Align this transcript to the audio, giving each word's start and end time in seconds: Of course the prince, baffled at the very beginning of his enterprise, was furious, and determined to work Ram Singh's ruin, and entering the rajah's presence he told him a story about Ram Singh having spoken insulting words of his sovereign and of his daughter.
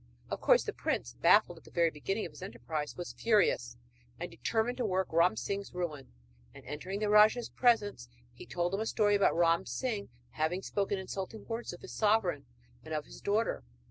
Of 0.31 0.41
course 0.41 0.63
the 0.63 0.73
prince, 0.73 1.13
baffled 1.13 1.59
at 1.59 1.63
the 1.63 1.69
very 1.69 1.91
beginning 1.91 2.25
of 2.25 2.31
his 2.31 2.41
enterprise, 2.41 2.97
was 2.97 3.13
furious, 3.13 3.77
and 4.19 4.31
determined 4.31 4.77
to 4.77 4.85
work 4.87 5.13
Ram 5.13 5.35
Singh's 5.37 5.75
ruin, 5.75 6.11
and 6.55 6.65
entering 6.65 6.99
the 7.01 7.07
rajah's 7.09 7.49
presence 7.51 8.09
he 8.33 8.47
told 8.47 8.73
him 8.73 8.79
a 8.79 8.87
story 8.87 9.13
about 9.13 9.37
Ram 9.37 9.67
Singh 9.67 10.09
having 10.31 10.63
spoken 10.63 10.97
insulting 10.97 11.45
words 11.45 11.71
of 11.71 11.81
his 11.81 11.93
sovereign 11.93 12.47
and 12.83 12.95
of 12.95 13.05
his 13.05 13.21
daughter. 13.21 13.63